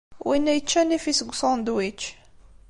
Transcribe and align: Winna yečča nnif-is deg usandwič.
Winna 0.27 0.53
yečča 0.55 0.81
nnif-is 0.83 1.19
deg 1.21 1.31
usandwič. 1.33 2.01